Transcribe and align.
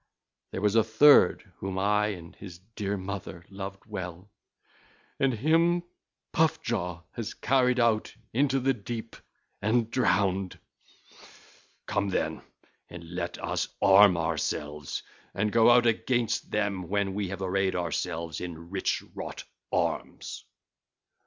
There 0.49 0.61
was 0.63 0.73
a 0.73 0.83
third 0.83 1.43
whom 1.57 1.77
I 1.77 2.07
and 2.07 2.35
his 2.35 2.57
dear 2.75 2.97
mother 2.97 3.45
loved 3.51 3.85
well, 3.85 4.31
and 5.19 5.31
him 5.31 5.83
Puff 6.31 6.59
jaw 6.63 7.03
has 7.11 7.35
carried 7.35 7.79
out 7.79 8.15
into 8.33 8.59
the 8.59 8.73
deep 8.73 9.15
and 9.61 9.91
drowned. 9.91 10.57
Come, 11.85 12.09
then, 12.09 12.41
and 12.89 13.11
let 13.11 13.37
us 13.43 13.67
arm 13.79 14.17
ourselves 14.17 15.03
and 15.35 15.51
go 15.51 15.69
out 15.69 15.85
against 15.85 16.49
them 16.49 16.89
when 16.89 17.13
we 17.13 17.27
have 17.27 17.43
arrayed 17.43 17.75
ourselves 17.75 18.41
in 18.41 18.71
rich 18.71 19.03
wrought 19.13 19.43
arms.' 19.71 20.45
(ll. 20.47 20.49